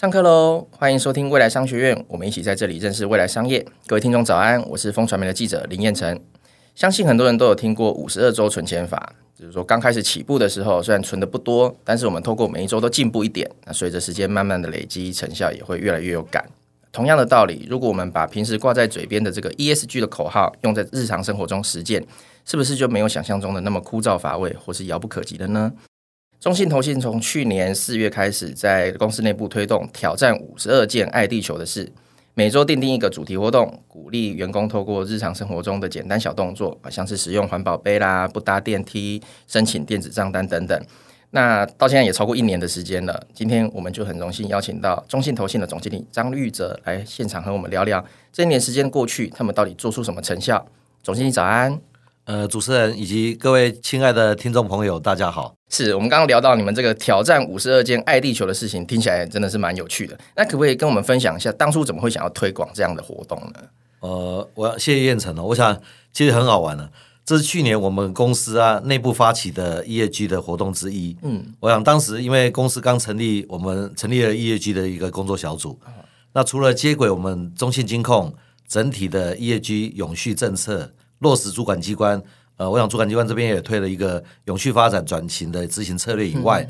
[0.00, 0.66] 上课喽！
[0.70, 3.62] 欢迎收听未来商学院，我们一起在这里认识未来商业。
[3.86, 6.18] 各位听众早安，我是风传媒的记者林彦辰。
[6.74, 16.48] 相信很多人都有听过五十二周存钱法，就是说刚开始起步的时候，虽然存的不多，但是我们透过每一周都进步一点，那随着时间慢慢的累积，成效也会越来越有感。
[16.90, 22.02] 同样的道理，如果我们把平时挂在嘴边的这个 ESG 的口号用在日常生活中实践，
[22.46, 25.70] 是不是就没有想象中的那么枯燥乏味，或是遥不可及的呢？
[26.40, 31.92] 中信投信从去年四月开始，在公司内部推动挑战五十二件爱地球的事，
[32.32, 40.82] 每周订定一个主题活动，鼓励员工透过日常生活中的简单小动作，像是使用环保杯啦、不搭电梯、申请电子账单等等。
[41.32, 48.02] 那到现在也超过一年的时间了，今天我们就很荣幸邀请到中信投信的总经理张玉哲来现场和我们聊聊
[48.32, 50.66] 这一年时间过去，他们到底做出什么成效。
[51.02, 51.78] 总经理早安，
[52.30, 55.52] 呃，主持人以及各位亲爱的听众朋友，大家好。
[55.68, 60.16] 是我们刚刚聊到你们这个挑战五十二件爱地球的事情，听起来真的是蛮有趣的。
[60.36, 63.60] 那可不可以跟我们分享一下，当初怎么会想要推广这样的活动呢？
[63.98, 65.76] 呃，我要谢谢彦辰哦，我想
[66.12, 66.88] 其实很好玩的。
[67.24, 71.16] 这是去年我们公司啊内部发起的 EAG 的活动之一。
[71.22, 75.76] 嗯，我想当时因为公司刚成立，我们成立了 EAG 的一个工作小组。
[76.32, 78.32] 那除了接轨我们中信金控
[78.68, 82.22] 整体的 EAG 永续政策落实，主管机关
[82.56, 86.68] 呃，我想主管机关这边也推了一个永续发展转型的执行策略以外，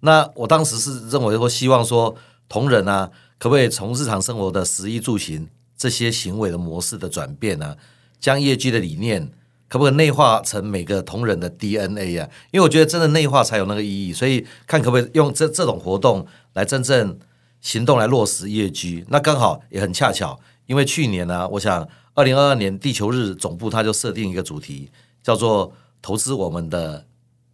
[0.00, 2.14] 那我当时是认为说，希望说
[2.48, 7.76] 同仁啊，可不可以从日常生活的食衣住行这些行为的模式的转变呢，
[8.18, 9.30] 将 ESG 的理念。
[9.68, 12.28] 可不可以内化成每个同仁的 DNA 啊？
[12.50, 17.16] 因为我觉得真的内化才有那个意义，所以看可不可以用这这种活动来真正
[17.60, 19.04] 行动来落实业绩。
[19.10, 21.88] 那刚好也很恰巧，因为去年呢、啊，我想
[22.20, 24.90] 二零二二年地球日总部它就设定一个主题，
[25.22, 27.06] 叫做投资我们的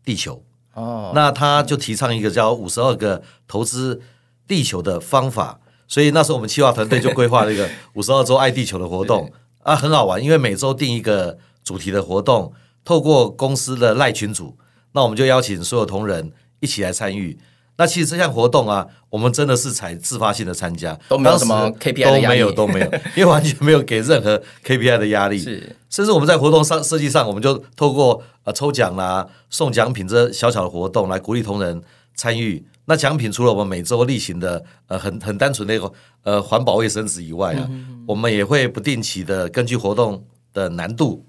[0.05, 0.43] 地球。
[0.75, 4.03] 哦，那他就提倡一个叫五十二个投资
[4.49, 9.33] 地球的方法，所以那时候我们企划团队就规划了一个 五十二周爱地球的活动
[9.63, 11.39] 啊，很好玩，因为每周定一个。
[11.67, 12.53] 主题的活动，
[12.85, 14.57] 透过公司的赖群组，
[14.93, 16.31] 那我们就邀请所有同仁
[16.61, 17.37] 一起来参与。
[17.79, 25.39] 那其实这项活动啊，我们真的是采自发性的参加，都没有什么 KPI 的压力，都没有都没有， 因为完全没有给任何 KPI 的压力。
[25.39, 31.83] 是，甚至我们在活动上设计上，我们就透过呃抽奖啦、送奖品这小小的活动来鼓励同仁
[32.15, 32.65] 参与。
[32.87, 41.25] 那奖品除了我们每周例行的呃很很单纯的一个呃环保卫生纸以外啊，嗯、我们也会不定期的根据活动的难度。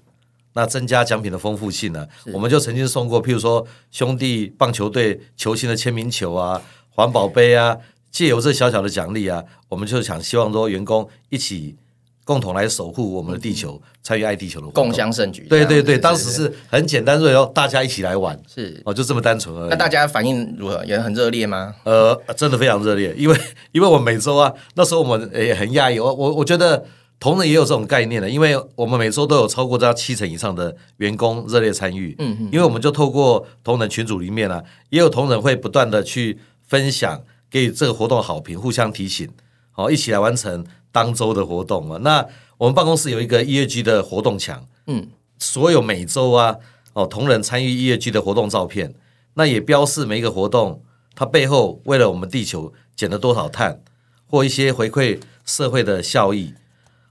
[0.54, 2.06] 那增加奖品的丰富性呢？
[2.32, 6.60] 我们就曾经送过，譬如说兄弟棒球队球星的签名球啊、
[6.90, 7.76] 环保杯啊，
[8.10, 11.76] 借由这小小的奖励啊，我们就想希望说员工一起
[12.24, 15.46] 共同来守护我们的地球，参与爱地球的共襄盛举。
[15.48, 19.68] 对对对，当时是很简单，所以说大家一起来玩，是哦，就这么单纯而已。
[19.68, 20.84] 那大家反应如何？
[20.84, 21.74] 也很热烈吗？
[21.84, 23.38] 呃，真的非常热烈，因为
[23.70, 26.84] 因为我们每周啊，那时候我们也很讶异，我我我觉得。
[27.20, 32.14] 同仁也有这种概念的，因为我们每周都有超过这样七成以上的员工热烈参与。
[32.18, 37.20] 嗯嗯，因为我们就透过同仁群组里面呢、啊，也有同仁会不断的去分享，
[37.50, 39.28] 给予这个活动好评，互相提醒，
[39.72, 41.98] 好，一起来完成当周的活动嘛。
[42.02, 42.24] 那
[42.56, 45.08] 我们办公室有一个 ESG 的活动墙，嗯，
[45.40, 46.54] 所有每周啊，
[46.92, 48.94] 哦，同仁参与 ESG 的活动照片，
[49.34, 50.84] 那也标示每一个活动，
[51.16, 53.80] 它背后为了我们地球减了多少碳，
[54.24, 56.54] 或一些回馈社会的效益。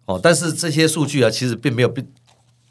[0.07, 1.93] 哦，但是这些数据啊，其实并没有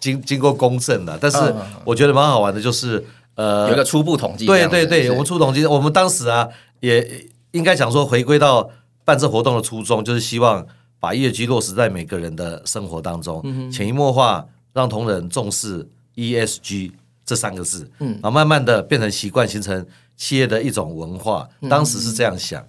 [0.01, 1.19] 经经过公证的。
[1.21, 1.39] 但是
[1.85, 3.05] 我觉得蛮好玩的，就是
[3.35, 4.47] 呃，有一个初步统计。
[4.47, 6.49] 对对对，我们初步统计，我们当时啊，
[6.81, 8.71] 也应该讲说，回归到
[9.05, 10.67] 办这活动的初衷，就是希望
[10.99, 16.93] 把业绩落实在每个人的生活当中，潜移默化，让同仁重视 ESG
[17.27, 19.85] 这三个字，嗯，然后慢慢的变成习惯，形成
[20.17, 21.47] 企业的一种文化。
[21.69, 22.67] 当时是这样想，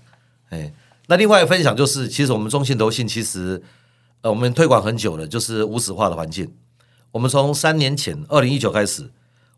[0.50, 0.74] 哎，
[1.08, 3.64] 那另外分享就是，其实我们中信投信其实。
[4.28, 6.54] 呃，我们推广很久了，就是无纸化的环境。
[7.12, 9.10] 我们从三年前，二零一九开始，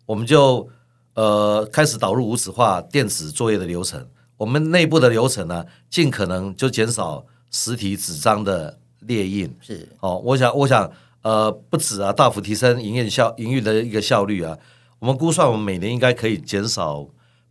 [0.06, 0.70] 我们就
[1.16, 4.08] 呃开始导入无纸化电子作业的流程。
[4.38, 9.52] 我们内部的流程呢，尽可能就减少实体纸张的列印。
[9.60, 10.92] 是哦，我想，我想，
[11.24, 14.56] 呃，不止啊，大幅提升营业效营运的一个效率啊。
[15.00, 17.08] 我们估算，我们每年应该可以减少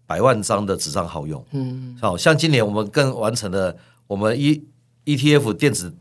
[0.06, 1.44] 百万张的纸张耗用。
[1.50, 3.76] 嗯，好像今年我们更完成了
[4.06, 4.64] 我们 E
[5.04, 5.92] ETF 电子。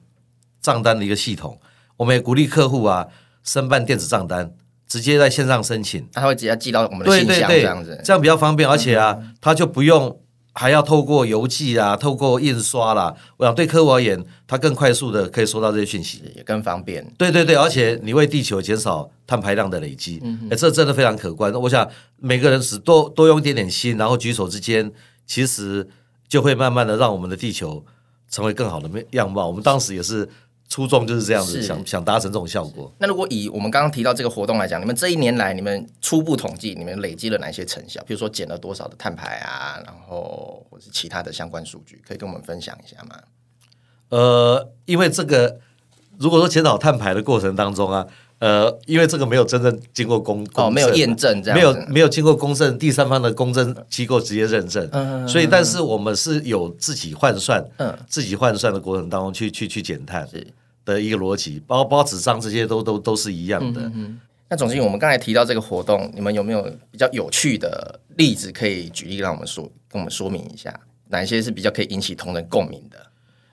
[0.68, 1.58] 账单的一个系统，
[1.96, 3.08] 我们也鼓励客户啊
[3.42, 4.52] 申办电子账单，
[4.86, 10.19] 直接在线上申请，他会直接寄到我们的信箱，这样子，这样比较方便，而且啊，他就不用
[10.52, 13.16] 还要透过邮寄啊，透过印刷啦。
[13.38, 17.10] 我想对客户而言，他更快速的可以收到这些讯息，也更方便。
[17.18, 20.22] 对对对，而且你为地球减少碳排量的累积，
[20.52, 21.54] 哎，这真的非常可观。
[21.54, 24.92] 我想每个人只多多用一点点心，然后举手之间，
[25.25, 25.88] 其实
[26.28, 27.86] 就会慢慢的让我们的地球。
[28.30, 29.48] 成为更好的样貌。
[29.48, 30.28] 我们当时也是
[30.69, 32.94] 初衷就是这样子，想想达成这种效果。
[33.00, 38.04] 那如果以我们刚刚提到这个活动来讲，你们这一年来，你们初步统计，你们累积了哪些成效？
[38.06, 43.18] 比如说减了多少的碳排啊，然后或是其他的相关数据，可以跟我们分享一下吗？
[44.10, 45.60] 呃，因为这个，
[46.19, 48.08] 如果说减少碳排的过程当中啊。
[48.39, 60.30] 呃，因为这个没有真正经过公公、哦、没有验证这样，没有没有经过公证，第三方的公证机构直接认证，嗯，所以但是我们是有自己换算，嗯，自己换算的过程当中去去去减碳
[60.86, 63.92] 的一个逻辑，包包纸张这些都都都是一样的。
[64.50, 66.62] 那总经理，我们刚才提到这个活动，你们有没有
[66.92, 70.72] 比较有趣的例子可以举例让我们说跟我们说明一下，
[71.10, 72.98] 哪一些是比较可以引起同仁共鸣的？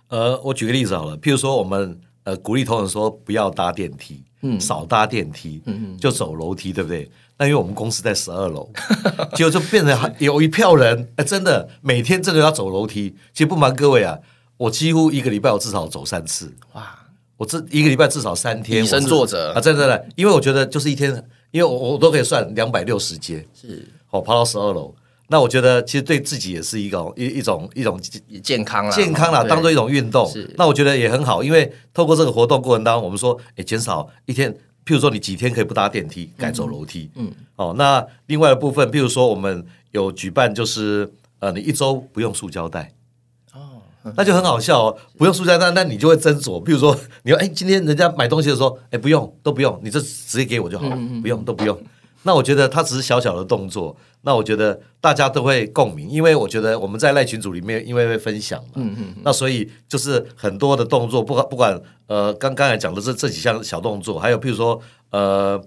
[0.09, 4.23] 呃，我举个例子好了，譬如说我们呃鼓励同仁说不要搭电梯。
[4.44, 7.11] 嗯，少搭电梯，嗯嗯，就走楼梯，对不对？
[7.37, 8.70] 那因为我们公司在十二楼，
[9.35, 13.12] 结果就变成有一票人，哎，真的每天真的要走楼梯。
[13.32, 14.17] 其实不瞒各位啊，
[14.56, 16.52] 我几乎一个礼拜我至少走三次。
[16.75, 16.96] 哇，
[17.37, 18.85] 我这一个礼拜至少三天。
[18.85, 21.11] 以身作则啊，真的，真的，因为我觉得就是一天，
[21.50, 24.94] 因为我我都可以算两百六十阶，是，我爬到十二楼。
[25.29, 27.99] 那我觉得其实对自己也是一种一一种一种
[28.43, 30.31] 健康啦，健康啦，当做一种运动。
[30.56, 34.53] 那我觉得也很好，因为透过这个活动过程当中，我们说，哎，减少一天，
[34.85, 37.11] 譬如说你几天可以不搭电梯，改走楼梯。
[37.15, 42.93] 嗯，哦，那另外的部分，譬如说我们有举办，就是呃，你一周不用塑胶袋。
[43.55, 43.81] 哦，
[44.17, 46.62] 那就很好笑哦，不用塑胶袋，那你就会斟酌。
[46.62, 51.77] 譬如说，你说，诶，今天人家买东西的时候，诶，不用，都不用，你这直接给我就好了，不用，都不用。
[52.26, 64.81] 那我觉得它只是小小的动作，那我觉得大家都会共鸣，因为我觉得我们在赖群组里面，因为会分享嘛，嗯嗯，那所以就是很多的动作，不管不管呃，刚刚才讲的这这几项小动作，还有譬如说
[65.11, 65.62] 呃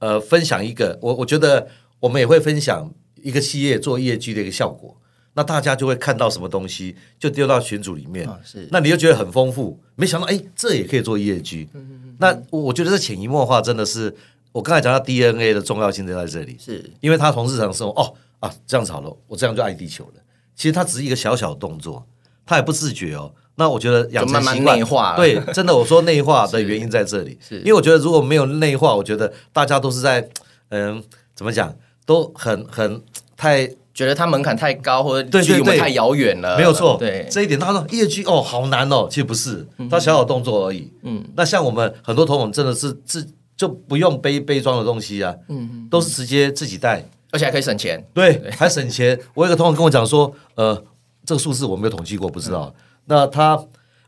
[0.00, 1.68] 呃，分享一个，我我觉得
[2.00, 2.92] 我们也会分享
[3.22, 4.96] 一个企业做 ESG 的一个效果，
[5.34, 14.12] 那大家就会看到什么东西，就丢到群组里面，是，那你就觉得很丰富，没想到哎，这也可以做业绩，嗯嗯嗯，那我觉得这潜移默化真的是。
[14.52, 20.14] 我刚才讲到 DNA 的重要性就在这里，是因为他从日常生活哦啊这样子好了，我这样就爱地球了。
[20.56, 22.04] 其实他只是一个小小的动作，
[22.44, 23.32] 他也不自觉哦。
[23.54, 30.28] 那我觉得养成习惯，对，真的我说内化 的原因在这里，是因为我觉得如果没有内化，我觉得大家都是在
[30.70, 31.02] 嗯
[31.34, 31.74] 怎么讲，
[32.04, 33.02] 都很很
[33.36, 36.56] 太觉得它门槛太高，或者距离我们太遥远了。
[36.56, 40.90] 没有错，对这一点，他说业绩哦好难哦，其实不是，他小小动作而已。
[41.02, 43.28] 嗯，那像我们很多同仁真的是自。
[43.60, 49.20] 就不用背背装的东西啊，嗯，都是直接自己带，而且还可以省钱，对，对还省钱。
[49.34, 50.82] 我有一个同学跟我讲说，呃，
[51.26, 52.74] 这个数字我没有统计过，不知道。
[52.74, 53.62] 嗯、那他，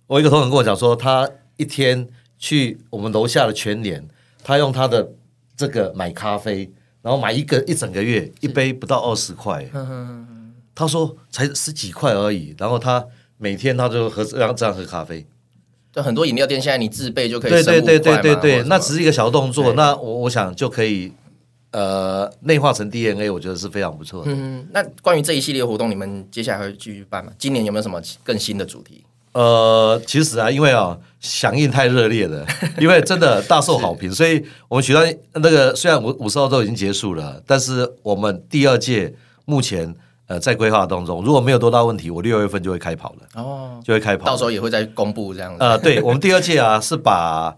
[0.07, 1.29] 我一个同学跟我讲说，他
[1.59, 2.09] 一天
[2.39, 4.03] 去我们楼下的全联，
[4.43, 5.07] 他用他的
[5.55, 6.73] 这个买咖啡，
[7.03, 9.69] 然后买一个一整个月，一杯不到二十块，
[10.75, 13.05] 他说才十几块而已，然后他
[13.37, 15.27] 每天他就喝这样这样喝咖啡。
[15.93, 21.13] 就很多饮料店现在你自备就可以，对对对对对对，那只是一个小动作，那我我想就可以
[21.73, 24.31] 呃内化成 DNA，我觉得是非常不错的。
[24.33, 27.31] 嗯，那关于这一系列活动，你们接下来会继续办吗？
[27.37, 29.05] 今年有没有什么更新的主题？
[29.33, 32.47] 呃，其实啊，因为啊响应太热烈了，
[32.81, 35.03] 因为真的大受好评， 所以我们许多
[35.35, 39.95] 那个虽然五五十号都已经结束了，但是我们第二届目前。
[40.33, 43.19] 呃，在规划当中，如果没有多大问题，我六月份就会开跑了。
[43.35, 45.59] 哦，就会开跑，到时候也会再公布这样子。
[45.63, 47.55] 呃，对，我们第二届啊，是把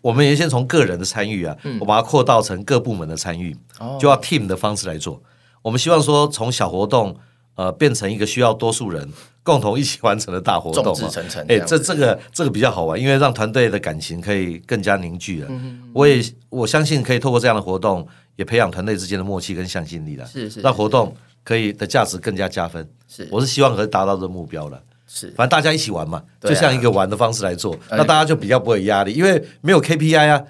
[0.00, 5.22] 我们原先从个人的参与啊，嗯、我把它扩大成各部门的参与，哦、就要 team 的方式来做。
[5.62, 7.16] 我们希望说，从小活动
[7.54, 9.08] 呃变成一个需要多数人
[9.44, 11.46] 共同一起完成的大活动，众志成城。
[11.48, 15.48] 哎，这这个这个比较好玩，因为让团队的感情可以更加凝聚了。
[15.92, 18.04] 我也我相信可以透过这样的活动，
[18.34, 20.26] 也培养团队之间的默契跟向心力了。
[20.26, 21.14] 是是，让活动。
[21.46, 30.42] 可以的价值更加加分，是，我是希望可以达到这个目标了，是，反正大家一起玩嘛，就像一个玩的方式来做，那大家就比较不会有压力，因为没有 KPI 啊，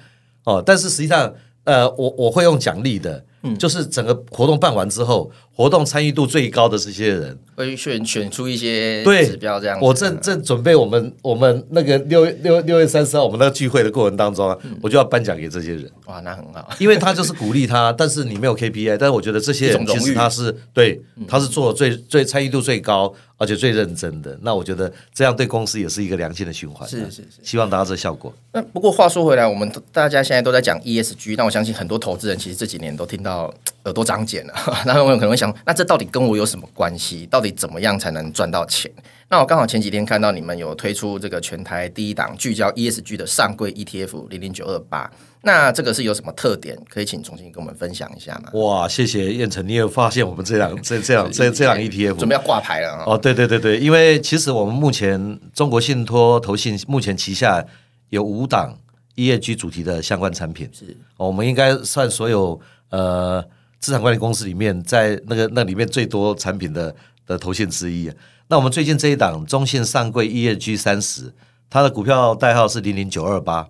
[0.45, 1.35] 哦，但是实际上，
[1.65, 3.25] 呃，我我会用奖励的。
[3.61, 9.79] 就是整个活动办完之后，活动参与度最高的这些人会选选出一些指标，这样。
[9.81, 15.91] 我正正准备我们我们那个六六六月三十号我们那个聚会的过程当中啊，嗯、我就要颁奖给这些人。
[16.05, 23.15] 哇，那很好，因为他就是鼓励他，但是你没有 KPI，但是我觉得这些人其实他是对，他是做的最最参与度最高。
[23.39, 26.89] 而且最认真的，那我觉得这样对公司也是一个良性的循环。
[26.89, 28.33] 是是是，希望达到这效果。
[28.51, 33.53] 那不过话说回来，我们大家现在都在讲 ESG，但我相信很多投资人其实这几年都听到
[33.85, 34.55] 耳朵长茧了。
[34.87, 37.27] 那我们可能会想想，那这到底跟我有什么关系？
[37.27, 38.91] 到底怎么样才能赚到钱？
[39.29, 45.11] 那我刚好前几天看到你们有推出这个全台第一档聚焦 ESG 的上柜 ETF 零零九二八，
[45.43, 46.79] 那这个是有什么特点？
[46.89, 48.51] 可以请重新跟我们分享一下吗？
[48.53, 53.19] 哇，谢谢彦成，你有发现我们这档这这样这这档 ETF 准备要挂牌了哦？
[53.19, 57.65] 对对对对，因为其实我们目前中国信托投信目前旗下
[58.11, 58.79] 有五档
[59.17, 62.61] ESG 主题的相关产品，是我们应该算所有
[62.91, 63.45] 呃
[63.81, 66.95] 资产管理公司里面在那个那里面最多产品的
[67.27, 68.11] 的投信之一。
[68.49, 71.35] 那我们最近这一档中信上柜 ESG 三十，
[71.69, 73.69] 它的股票代号是零零九二八，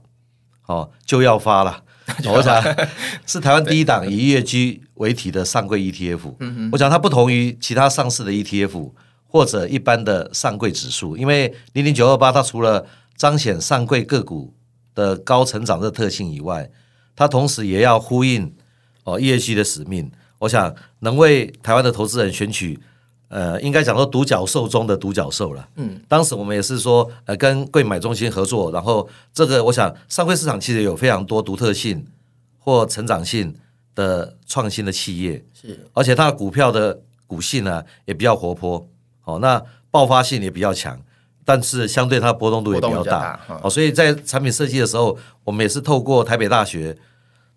[0.66, 1.82] 哦，就要发了。
[2.26, 2.62] 我想
[3.26, 6.34] 是台湾第一档以 ESG 为题的上柜 ETF。
[6.70, 8.92] 我想它不同于其他上市的 ETF
[9.26, 12.86] 或者一般的上柜指数，因为零零九二八它除了
[13.16, 14.54] 彰显上柜个股
[14.94, 16.70] 的高成长的特性以外，
[17.16, 18.54] 它同时也要呼应
[19.06, 20.12] 哦 ESG 的使命。
[20.40, 22.78] 我想能为台湾的投资人选取。
[23.28, 25.68] 呃，应该讲说独角兽中的独角兽了。
[25.74, 32.06] 嗯，当时我们也是说，呃，跟贵买中心合作，然后这个我想上柜市场其实有非常多独特性
[32.56, 33.52] 或成长性
[33.96, 38.88] 的创新的企业，是，而且它的股票的股性呢也比较活泼，
[39.24, 39.60] 哦，那
[39.90, 40.96] 爆发性也比较强，
[41.44, 46.96] 但是相对它的波动度也比较大，较大哦，所以在产品设计的时候，我们也是透过台北大学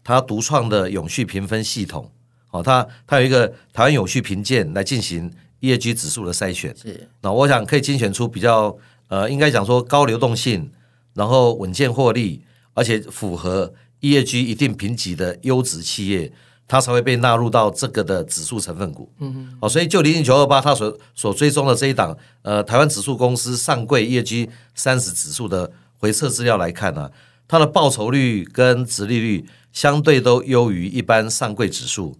[0.09, 2.11] 它独创的永续评分系统，
[2.51, 5.31] 哦，它它有一个台湾永续评鉴来进行。
[5.61, 8.77] ESG 指数的筛选是，那我想可以精选出比较
[9.09, 10.71] 呃，应该讲说高流动性，
[11.15, 12.41] 然后稳健获利，
[12.73, 16.31] 而且符合 ESG 一定评级的优质企业，
[16.65, 19.11] 它才会被纳入到这个的指数成分股。
[19.19, 27.11] 嗯嗯，好，所以就零零九二八它所所追踪的这一档呃台湾指数公司上柜 ESG 三十指数的回测资料来看呢、啊，
[27.49, 32.17] 它的报酬率跟值利率相对都优于一般上柜指数。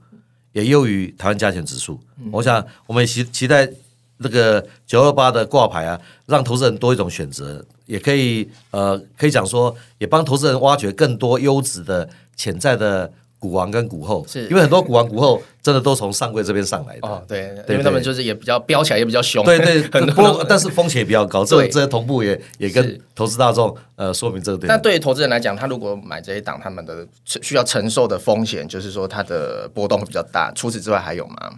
[0.52, 3.70] 也优于台湾加权指数，嗯、我想我们期期待
[4.18, 13.14] 那个九二八的挂牌啊，让投资人多一种选择，也可以呃，可以讲说，也帮投资人挖掘更多优质的潜在的。
[13.40, 17.08] 股王跟股后，是因为很多股王股后真的都从上柜这边上来的。
[17.08, 19.46] 哦，对，因为他们就是也比较飙起来也比较凶。
[19.46, 21.46] 对 对，很多，但是风险也比较高。
[21.46, 24.68] 这这些同步也也跟投资大众呃说明这个点。
[24.68, 30.52] 但对于投资人来讲，他如果买这一档，他们的需要承受的风险就是说它的波动会比较大。
[30.54, 31.54] 除此之外还有吗？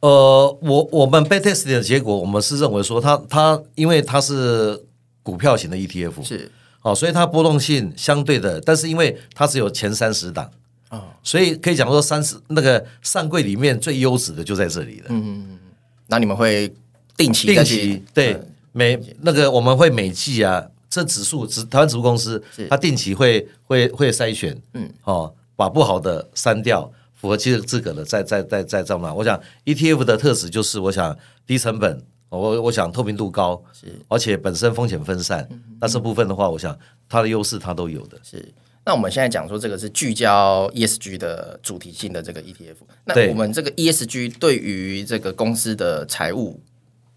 [0.00, 4.84] 呃，我我们 backtest 的结果，我们是认为说它它因为它是
[5.22, 6.50] 股票型的 ETF 是
[6.82, 10.50] 哦，所以它波动性相对的，但是因为它只有前三十档。
[10.90, 15.06] 哦，所以可以讲说，三十那个上柜里面最优质的就在这里了。
[15.08, 15.58] 嗯嗯，
[16.06, 16.72] 那你们会
[17.16, 22.40] 定期定期对、嗯、每那个我们会每季啊，这指数指台湾指数公司，
[22.70, 29.12] 它定期会会会筛选，嗯，哦，把不好的删掉，符合资资格的再再再再这么。
[29.12, 35.48] 我想 ETF 的特质就是，我想低成本，我我想透明度高，是而且本身风险分散。
[35.80, 36.78] 那这部分的话，我想
[37.08, 38.54] 它的优势它都有的，是。
[38.86, 46.60] 那我们现在讲说这个是聚焦 ESG 的主题性的这个 ETF，那我们这个 ESG 对于这个公司的财务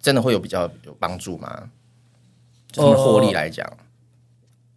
[0.01, 1.69] 真的会有比较有帮助吗？
[2.71, 3.63] 就是获利来讲，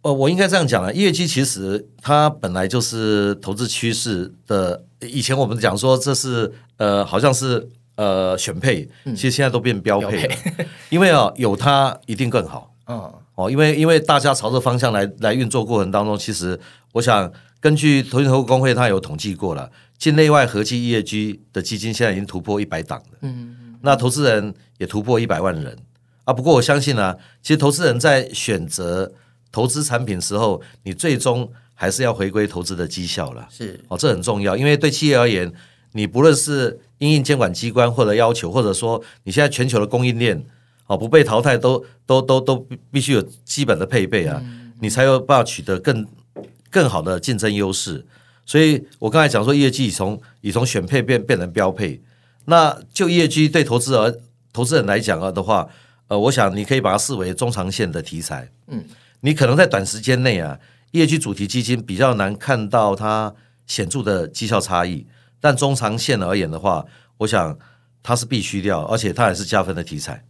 [0.03, 4.83] 呃，呃，我应该这样讲啊，ESG 其实它本来就是投资趋势的。
[5.01, 12.71] 以前我们讲说这是呃，好像是呃选配，其实现在都变标配了，嗯、因为啊有它一定更好。
[12.85, 16.59] 嗯哦，因为因为大家朝着方向来来运作过程当中，其实。
[16.93, 23.17] 我想根据投信投顾公会，他有统计过了，境内外合计 ESG 的基金现在已经突破一百档了。
[23.21, 25.77] 嗯，那投资人也突破一百万人
[26.25, 26.33] 啊。
[26.33, 29.11] 不过我相信呢、啊，其实投资人在选择
[29.51, 33.47] 投资产品时候，你最终还是要回归投资的绩效了。
[33.49, 35.51] 是哦，这很重要，因为对企业而言，
[35.93, 40.45] 你不论是因应监管机关或者要求，或者说你现在全球的供应链
[40.87, 46.05] 哦不被淘汰都，都都都都必须有基本的配备啊，嗯、你才有办法取得更。
[46.73, 48.03] 更好的竞争优势，
[48.47, 52.01] 所以我刚才讲说，业绩已从已从选配变变成标配。
[52.45, 54.19] 那就业绩对投资而
[54.51, 55.69] 投资人来讲啊的话，
[56.07, 58.49] 呃，我想你可以把它视为中长线的题材。
[58.67, 58.83] 嗯，
[59.21, 60.59] 你可能在短时间内啊，
[60.91, 63.33] 业绩主题基金比较难看到它
[63.67, 65.05] 显著的绩效差异，
[65.39, 66.83] 但中长线而言的话，
[67.19, 67.55] 我想
[68.01, 70.25] 它是必须掉，而且它也是加分的题材。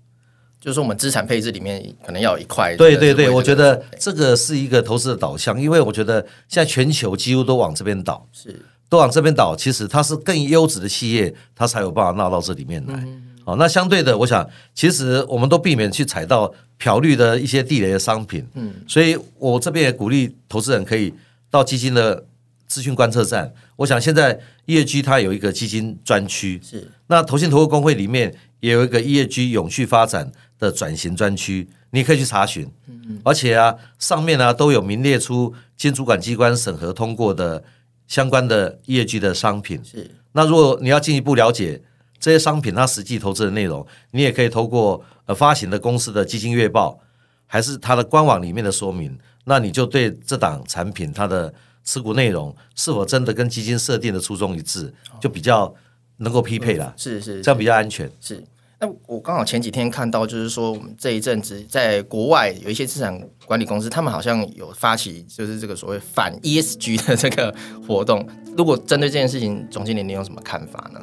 [0.63, 2.73] 就是我们资产配置里面可能要有一块。
[2.77, 9.53] 对对对，我觉得这个是一个投资的导向，因为我觉得现在全球几乎都往这边倒，是都往这边倒。
[9.57, 12.93] 其实它是更优质的企业，它才有办法纳到这里面来。
[12.95, 18.47] 嗯、好，那相对的，我想其实我们都避免去踩到漂绿的一些地雷的商品。
[18.53, 21.13] 嗯，所以我这边也鼓励投资人可以
[21.51, 22.25] 到基金的
[22.67, 23.53] 资讯观测站。
[23.75, 30.31] 我想现在 ESG 它有一个基金专区，是那投信投顾公会里面也有一个 ESG 永续发展
[30.63, 32.65] 的转型专区，你可以去查询。
[32.87, 37.63] 嗯嗯，而且啊，上面呢、啊、都有名列出经主管机关审核通过的
[38.07, 39.83] 相关的 ESG 的商品。
[39.83, 41.81] 是那如果你要进一步了解
[42.19, 46.99] 这些商品它实际投资的内容，你也可以透过呃发行的公司的基金月报，
[47.45, 49.19] 还是它的官网里面的说明。
[49.45, 51.53] 那你就对这档产品它的
[51.83, 55.75] 持股内容是否真的跟基金设定的初衷一致，就比较
[56.17, 56.93] 能够匹配了。
[56.95, 58.09] 是是，这样比较安全。
[58.21, 58.41] 是。
[58.83, 67.55] 那我刚好前几天看到，就是说我们这一阵子在国外有一些资产管理公司，他们好像有发起就是这个所谓反 ESG 的这个
[67.87, 68.27] 活动。
[68.57, 70.99] 如果针对这件事情，总经理你有什么看法呢？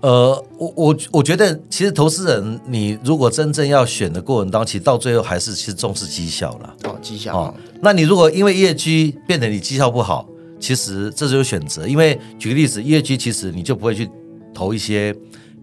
[0.00, 6.74] 呃，我我我觉得，其实投资人，你如果真正要选的过程当中，其实到最后还是其实重视绩效了。
[6.84, 7.36] 哦，绩效。
[7.36, 10.26] 哦，那你如果因为业绩变得你绩效不好，
[10.58, 11.86] 其实这就是选择。
[11.86, 14.08] 因为举个例子，业绩其实你就不会去
[14.54, 15.14] 投一些，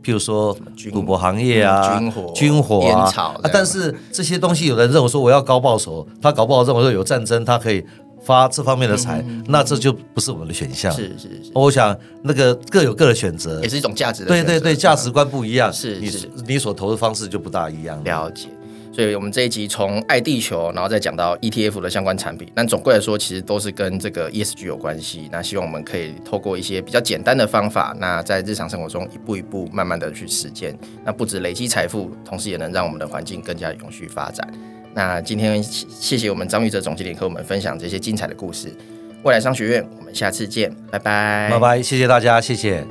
[0.08, 0.58] 譬如说
[0.94, 3.12] 赌博行业啊、军火、军火
[3.52, 7.84] 但是这些东西，有人认为说我要高报酬，他搞不好认为说有战争，他可以。
[8.26, 10.92] 发这方面的财，嗯、那这就不是我们的选项。
[10.92, 14.28] 是是是，我想那个各有各的选择，也是一种价值的。
[14.28, 16.12] 对对对，价值观不一样，是你
[16.46, 18.04] 你所投的方式就不大一样。
[18.04, 18.50] 了解。
[18.98, 25.30] 所以我们这一集从爱地球，然后再讲到 ETF 的相关产品，那总归来说，其实都是跟这个 ESG 有关系。
[25.32, 30.76] 那希望我们可以透过一些比较简单的方法，那在日常生活中一步一步慢慢的去实践，
[31.06, 34.52] 那不止累积财富，同时也能让我们的环境更加永续发展。
[34.96, 38.76] 那今天谢谢我们张育哲总经理和我们分享这些精彩的故事。
[39.22, 42.84] 未来商学院，我们下次见，拜拜，拜拜，谢谢大家，谢谢。